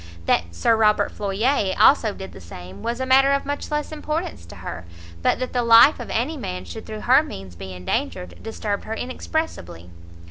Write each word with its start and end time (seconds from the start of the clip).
That 0.25 0.55
Sir 0.55 0.75
Robert 0.75 1.11
Floyer 1.11 1.75
also 1.79 2.11
did 2.11 2.31
the 2.31 2.41
same 2.41 2.81
was 2.81 2.99
a 2.99 3.05
matter 3.05 3.33
of 3.33 3.45
much 3.45 3.69
less 3.69 3.91
importance 3.91 4.47
to 4.47 4.55
her, 4.55 4.83
but 5.21 5.37
that 5.37 5.53
the 5.53 5.61
life 5.61 5.99
of 5.99 6.09
any 6.09 6.37
man 6.37 6.65
should 6.65 6.87
through 6.87 7.01
her 7.01 7.21
means 7.21 7.53
be 7.53 7.71
endangered, 7.71 8.41
disturbed 8.41 8.85
her 8.85 8.95
inexpressibly. 8.95 9.91